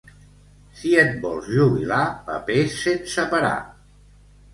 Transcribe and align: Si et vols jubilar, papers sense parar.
Si 0.77 0.93
et 1.01 1.11
vols 1.25 1.51
jubilar, 1.57 1.99
papers 2.29 2.79
sense 2.87 3.27
parar. 3.35 3.53